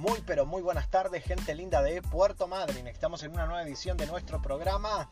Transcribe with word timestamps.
Muy 0.00 0.22
pero 0.22 0.46
muy 0.46 0.62
buenas 0.62 0.88
tardes, 0.88 1.22
gente 1.24 1.54
linda 1.54 1.82
de 1.82 2.00
Puerto 2.00 2.46
Madryn. 2.46 2.86
Estamos 2.86 3.22
en 3.22 3.32
una 3.32 3.44
nueva 3.44 3.62
edición 3.62 3.98
de 3.98 4.06
nuestro 4.06 4.40
programa. 4.40 5.10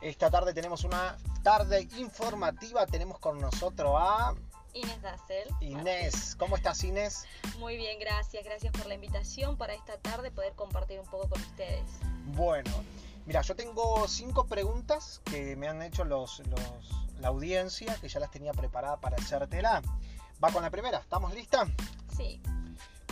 Esta 0.00 0.30
tarde 0.30 0.54
tenemos 0.54 0.84
una 0.84 1.18
tarde 1.42 1.86
informativa. 1.98 2.86
Tenemos 2.86 3.18
con 3.18 3.38
nosotros 3.38 3.92
a 3.98 4.32
Inés 4.72 5.02
Dassel. 5.02 5.48
Inés. 5.60 6.34
¿Cómo 6.38 6.56
estás, 6.56 6.82
Inés? 6.82 7.26
Muy 7.58 7.76
bien, 7.76 7.98
gracias. 8.00 8.42
Gracias 8.42 8.72
por 8.72 8.86
la 8.86 8.94
invitación 8.94 9.58
para 9.58 9.74
esta 9.74 9.98
tarde 9.98 10.30
poder 10.30 10.54
compartir 10.54 10.98
un 10.98 11.06
poco 11.06 11.28
con 11.28 11.40
ustedes. 11.42 11.84
Bueno, 12.28 12.70
mira, 13.26 13.42
yo 13.42 13.54
tengo 13.54 14.08
cinco 14.08 14.46
preguntas 14.46 15.20
que 15.26 15.56
me 15.56 15.68
han 15.68 15.82
hecho 15.82 16.04
los, 16.04 16.38
los- 16.46 17.20
la 17.20 17.28
audiencia, 17.28 17.94
que 18.00 18.08
ya 18.08 18.18
las 18.18 18.30
tenía 18.30 18.52
preparada 18.52 18.96
para 18.98 19.16
hacértela. 19.16 19.82
Va 20.42 20.50
con 20.50 20.62
la 20.62 20.70
primera, 20.70 20.98
¿estamos 21.00 21.34
listas? 21.34 21.68
Sí. 22.16 22.40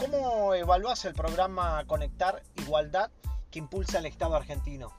¿Cómo 0.01 0.55
evaluás 0.55 1.05
el 1.05 1.13
programa 1.13 1.85
Conectar 1.87 2.43
Igualdad 2.57 3.11
que 3.51 3.59
impulsa 3.59 3.99
el 3.99 4.07
Estado 4.07 4.35
argentino? 4.35 4.91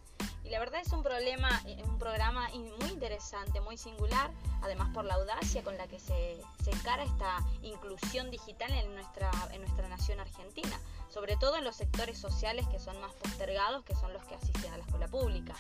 Y 0.44 0.52
la 0.52 0.60
verdad 0.60 0.80
es 0.80 0.94
un 0.94 1.02
problema, 1.02 1.50
eh, 1.66 1.82
un 1.84 1.98
programa 1.98 2.50
muy 2.50 2.90
interesante, 2.90 3.62
muy 3.62 3.78
singular, 3.78 4.30
además 4.62 4.90
por 4.94 5.06
la 5.06 5.16
audacia 5.16 5.64
con 5.64 5.76
la 5.76 5.88
que 5.88 6.00
se, 6.00 6.40
se 6.64 6.70
encara 6.70 7.02
esta 7.04 7.40
inclusión 7.64 8.30
digital 8.30 8.72
en 8.74 8.94
nuestra, 8.94 9.32
en 9.52 9.62
nuestra 9.62 9.90
nación 9.90 10.20
argentina, 10.20 10.80
sobre 11.10 11.36
todo 11.36 11.58
en 11.58 11.64
los 11.64 11.78
sectores 11.78 12.20
sociales 12.20 12.68
que 12.68 12.78
son 12.78 13.02
más 13.02 13.16
postergados, 13.16 13.84
que 13.84 13.96
son 13.96 14.14
los 14.14 14.24
que 14.26 14.36
asisten 14.36 14.72
a 14.72 14.78
la 14.78 14.84
escuela 14.84 15.08
pública. 15.08 15.56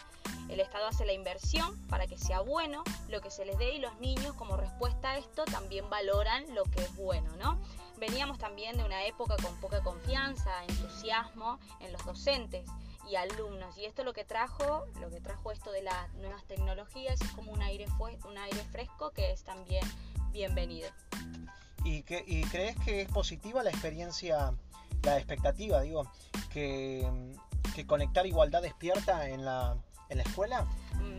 El 0.49 0.59
Estado 0.59 0.85
hace 0.85 1.03
la 1.03 1.13
inversión 1.13 1.75
para 1.87 2.05
que 2.05 2.19
sea 2.19 2.41
bueno 2.41 2.83
lo 3.09 3.21
que 3.21 3.31
se 3.31 3.43
les 3.45 3.57
dé 3.57 3.73
y 3.73 3.79
los 3.79 3.99
niños 3.99 4.35
como 4.35 4.55
respuesta 4.55 5.11
a 5.11 5.17
esto 5.17 5.45
también 5.45 5.89
valoran 5.89 6.53
lo 6.53 6.63
que 6.65 6.81
es 6.81 6.95
bueno, 6.95 7.35
¿no? 7.37 7.59
Veníamos 8.01 8.39
también 8.39 8.75
de 8.77 8.83
una 8.83 9.05
época 9.05 9.35
con 9.43 9.55
poca 9.57 9.83
confianza, 9.83 10.49
entusiasmo 10.67 11.59
en 11.81 11.93
los 11.93 12.03
docentes 12.03 12.67
y 13.07 13.15
alumnos. 13.15 13.77
Y 13.77 13.85
esto 13.85 14.03
lo 14.03 14.11
que 14.11 14.25
trajo, 14.25 14.87
lo 14.99 15.11
que 15.11 15.21
trajo 15.21 15.51
esto 15.51 15.71
de 15.71 15.83
las 15.83 16.11
nuevas 16.15 16.43
tecnologías 16.45 17.21
es 17.21 17.29
como 17.33 17.51
un 17.51 17.61
aire, 17.61 17.85
fresco 18.71 19.11
que 19.11 19.31
es 19.31 19.43
también 19.43 19.83
bienvenido. 20.31 20.89
¿Y, 21.83 22.01
crees 22.01 22.75
que 22.83 23.01
es 23.01 23.07
positiva 23.07 23.61
la 23.61 23.69
experiencia, 23.69 24.51
la 25.03 25.17
expectativa, 25.17 25.81
digo, 25.81 26.11
que, 26.51 27.07
Conectar 27.85 28.25
Igualdad 28.25 28.63
despierta 28.63 29.29
en 29.29 29.45
la 29.45 29.77
escuela? 30.09 30.65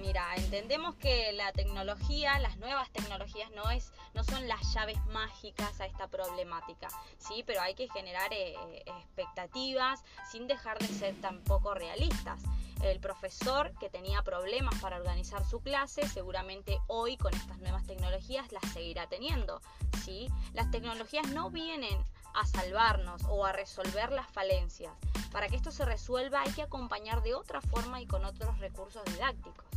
Mira, 0.02 0.34
entendemos 0.34 0.96
que 0.96 1.30
la 1.30 1.52
tecnología, 1.52 2.36
las 2.40 2.56
nuevas 2.56 2.90
tecnologías 2.90 3.52
no 3.52 3.70
es, 3.70 3.92
no 4.14 4.24
son 4.24 4.48
las 4.48 4.74
llaves 4.74 4.98
mágicas 5.06 5.80
a 5.80 5.86
esta 5.86 6.08
problemática, 6.08 6.88
sí, 7.18 7.44
pero 7.46 7.60
hay 7.60 7.74
que 7.76 7.88
generar 7.88 8.32
eh, 8.32 8.56
eh, 8.56 8.82
expectativas 8.84 10.02
sin 10.28 10.48
dejar 10.48 10.80
de 10.80 10.88
ser 10.88 11.14
tampoco 11.20 11.74
realistas. 11.74 12.42
El 12.82 12.98
profesor 12.98 13.72
que 13.78 13.90
tenía 13.90 14.22
problemas 14.22 14.74
para 14.80 14.96
organizar 14.96 15.48
su 15.48 15.60
clase, 15.60 16.08
seguramente 16.08 16.80
hoy 16.88 17.16
con 17.16 17.32
estas 17.32 17.58
nuevas 17.58 17.86
tecnologías 17.86 18.50
las 18.50 18.72
seguirá 18.72 19.06
teniendo, 19.06 19.62
sí. 20.04 20.28
Las 20.52 20.68
tecnologías 20.72 21.28
no 21.28 21.48
vienen 21.50 21.96
a 22.34 22.44
salvarnos 22.44 23.22
o 23.28 23.46
a 23.46 23.52
resolver 23.52 24.10
las 24.10 24.28
falencias. 24.32 24.92
Para 25.30 25.48
que 25.48 25.54
esto 25.54 25.70
se 25.70 25.84
resuelva 25.84 26.40
hay 26.40 26.52
que 26.52 26.62
acompañar 26.62 27.22
de 27.22 27.34
otra 27.34 27.60
forma 27.60 28.00
y 28.00 28.06
con 28.06 28.24
otros 28.24 28.58
recursos 28.58 29.04
didácticos. 29.04 29.71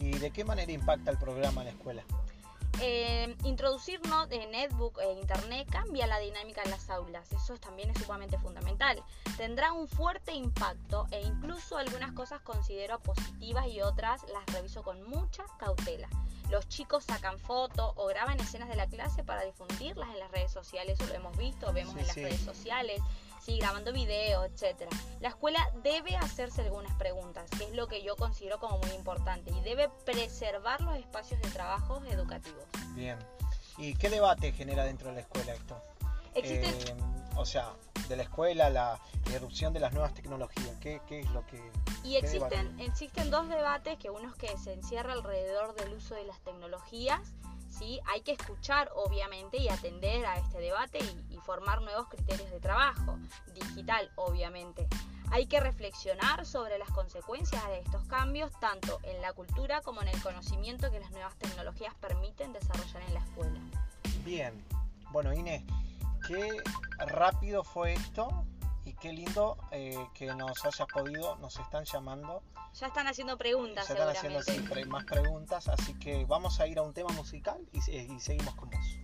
¿Y 0.00 0.10
de 0.18 0.30
qué 0.30 0.44
manera 0.44 0.70
impacta 0.72 1.10
el 1.10 1.18
programa 1.18 1.62
en 1.62 1.66
la 1.66 1.72
escuela? 1.72 2.02
Eh, 2.80 3.34
introducir 3.42 4.00
no- 4.08 4.26
eh, 4.30 4.46
netbook 4.46 5.00
e 5.00 5.12
internet 5.14 5.68
cambia 5.68 6.06
la 6.06 6.20
dinámica 6.20 6.62
en 6.62 6.70
las 6.70 6.88
aulas, 6.90 7.30
eso 7.32 7.54
es- 7.54 7.60
también 7.60 7.90
es 7.90 7.98
sumamente 8.00 8.38
fundamental. 8.38 9.02
Tendrá 9.36 9.72
un 9.72 9.88
fuerte 9.88 10.32
impacto 10.32 11.06
e 11.10 11.20
incluso 11.22 11.76
algunas 11.76 12.12
cosas 12.12 12.40
considero 12.42 13.00
positivas 13.00 13.66
y 13.66 13.80
otras 13.80 14.22
las 14.32 14.46
reviso 14.54 14.84
con 14.84 15.02
mucha 15.08 15.44
cautela. 15.58 16.08
Los 16.50 16.68
chicos 16.68 17.04
sacan 17.04 17.38
fotos 17.40 17.92
o 17.96 18.06
graban 18.06 18.38
escenas 18.38 18.68
de 18.68 18.76
la 18.76 18.86
clase 18.86 19.24
para 19.24 19.42
difundirlas 19.42 20.08
en 20.10 20.20
las 20.20 20.30
redes 20.30 20.52
sociales, 20.52 21.00
eso 21.00 21.08
lo 21.08 21.14
hemos 21.14 21.36
visto, 21.36 21.72
vemos 21.72 21.94
Sí, 21.94 22.00
en 22.00 22.06
las 22.06 22.14
sí. 22.14 22.22
redes 22.22 22.40
sociales, 22.40 23.00
sí, 23.48 23.58
grabando 23.58 23.92
videos, 23.92 24.44
etcétera. 24.46 24.90
La 25.20 25.30
escuela 25.30 25.58
debe 25.82 26.16
hacerse 26.16 26.62
algunas 26.62 26.94
preguntas, 26.96 27.50
que 27.56 27.64
es 27.64 27.72
lo 27.74 27.88
que 27.88 28.02
yo 28.02 28.14
considero 28.16 28.58
como 28.58 28.78
muy 28.78 28.90
importante, 28.90 29.50
y 29.50 29.60
debe 29.62 29.88
preservar 30.04 30.80
los 30.82 30.96
espacios 30.96 31.40
de 31.40 31.48
trabajo 31.50 32.02
educativos. 32.10 32.64
Bien. 32.94 33.18
¿Y 33.78 33.94
qué 33.94 34.10
debate 34.10 34.52
genera 34.52 34.84
dentro 34.84 35.08
de 35.08 35.14
la 35.14 35.20
escuela 35.20 35.54
esto? 35.54 35.80
Eh, 36.34 36.94
o 37.36 37.46
sea, 37.46 37.72
de 38.08 38.16
la 38.16 38.24
escuela, 38.24 38.70
la 38.70 39.00
erupción 39.32 39.72
de 39.72 39.80
las 39.80 39.92
nuevas 39.92 40.12
tecnologías. 40.14 40.76
¿Qué, 40.80 41.00
qué 41.06 41.20
es 41.20 41.30
lo 41.30 41.46
que...? 41.46 41.60
y 42.04 42.16
existen, 42.16 42.80
existen 42.80 43.30
dos 43.30 43.48
debates, 43.48 43.98
que 43.98 44.10
uno 44.10 44.28
es 44.28 44.34
que 44.36 44.56
se 44.58 44.72
encierra 44.72 45.12
alrededor 45.12 45.74
del 45.74 45.94
uso 45.94 46.14
de 46.14 46.24
las 46.24 46.40
tecnologías, 46.40 47.20
¿sí? 47.78 48.00
Hay 48.06 48.22
que 48.22 48.32
escuchar, 48.32 48.90
obviamente, 48.94 49.58
y 49.58 49.68
atender 49.68 50.26
a 50.26 50.36
este 50.36 50.58
debate 50.58 50.98
y, 50.98 51.34
y 51.34 51.38
formar 51.38 51.82
nuevos 51.82 52.08
criterios 52.08 52.50
de 52.50 52.60
trabajo, 52.60 53.18
digital, 53.54 54.10
obviamente. 54.16 54.86
Hay 55.30 55.46
que 55.46 55.60
reflexionar 55.60 56.46
sobre 56.46 56.78
las 56.78 56.90
consecuencias 56.90 57.66
de 57.68 57.80
estos 57.80 58.02
cambios, 58.04 58.50
tanto 58.60 58.98
en 59.02 59.20
la 59.20 59.32
cultura 59.32 59.82
como 59.82 60.00
en 60.02 60.08
el 60.08 60.22
conocimiento 60.22 60.90
que 60.90 61.00
las 61.00 61.10
nuevas 61.10 61.36
tecnologías 61.36 61.94
permiten 61.96 62.52
desarrollar 62.52 63.02
en 63.02 63.14
la 63.14 63.20
escuela. 63.20 63.60
Bien. 64.24 64.64
Bueno, 65.10 65.32
Inés, 65.32 65.64
qué 66.26 66.48
rápido 66.98 67.64
fue 67.64 67.94
esto 67.94 68.44
qué 69.00 69.12
lindo 69.12 69.56
eh, 69.70 69.96
que 70.14 70.26
nos 70.34 70.64
hayas 70.64 70.88
podido, 70.92 71.36
nos 71.36 71.58
están 71.58 71.84
llamando, 71.84 72.42
Ya 72.74 72.86
están 72.88 73.06
haciendo 73.06 73.36
preguntas, 73.38 73.86
se 73.86 73.92
están 73.94 74.08
haciendo 74.08 74.40
pre- 74.68 74.84
más 74.86 75.04
preguntas, 75.04 75.68
así 75.68 75.94
que 75.98 76.24
vamos 76.26 76.60
a 76.60 76.66
ir 76.66 76.78
a 76.78 76.82
un 76.82 76.92
tema 76.92 77.10
musical 77.12 77.58
y, 77.72 77.78
y 77.90 78.20
seguimos 78.20 78.54
con 78.54 78.70
vos. 78.70 78.98